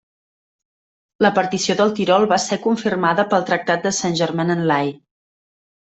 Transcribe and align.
La 1.25 1.31
partició 1.35 1.75
del 1.83 1.93
Tirol 2.01 2.27
va 2.33 2.41
ser 2.47 2.59
confirmada 2.65 3.29
pel 3.35 3.47
Tractat 3.53 3.89
de 3.89 3.93
Saint-Germain-en-Laye. 4.03 4.95